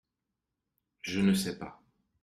[1.03, 1.79] Je ne sais pas!